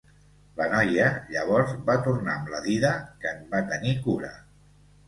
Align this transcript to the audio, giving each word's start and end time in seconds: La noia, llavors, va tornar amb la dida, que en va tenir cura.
La 0.61 0.65
noia, 0.71 1.09
llavors, 1.35 1.75
va 1.91 1.99
tornar 2.09 2.35
amb 2.39 2.51
la 2.55 2.65
dida, 2.67 2.95
que 3.23 3.35
en 3.37 3.47
va 3.55 3.65
tenir 3.73 3.97
cura. 4.09 4.35